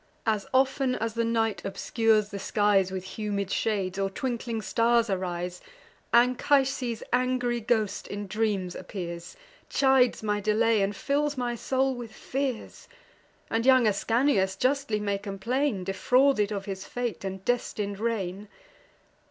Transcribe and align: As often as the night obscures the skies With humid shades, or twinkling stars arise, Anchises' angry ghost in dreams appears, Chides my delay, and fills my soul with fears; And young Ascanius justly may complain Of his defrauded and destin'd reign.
As 0.25 0.47
often 0.51 0.95
as 0.95 1.13
the 1.13 1.23
night 1.23 1.63
obscures 1.63 2.29
the 2.29 2.39
skies 2.39 2.89
With 2.89 3.03
humid 3.19 3.51
shades, 3.51 3.99
or 3.99 4.09
twinkling 4.09 4.63
stars 4.63 5.11
arise, 5.11 5.61
Anchises' 6.11 7.03
angry 7.13 7.59
ghost 7.59 8.07
in 8.07 8.25
dreams 8.25 8.73
appears, 8.73 9.37
Chides 9.69 10.23
my 10.23 10.39
delay, 10.39 10.81
and 10.81 10.95
fills 10.95 11.37
my 11.37 11.53
soul 11.53 11.93
with 11.93 12.13
fears; 12.13 12.87
And 13.51 13.63
young 13.63 13.85
Ascanius 13.85 14.55
justly 14.55 14.99
may 14.99 15.19
complain 15.19 15.81
Of 15.81 15.87
his 15.89 15.95
defrauded 15.95 17.23
and 17.23 17.45
destin'd 17.45 17.99
reign. 17.99 18.47